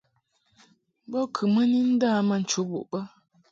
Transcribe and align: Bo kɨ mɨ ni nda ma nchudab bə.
Bo 1.11 1.19
kɨ 1.35 1.43
mɨ 1.53 1.61
ni 1.71 1.79
nda 1.91 2.09
ma 2.27 2.35
nchudab 2.41 2.71
bə. 2.91 2.99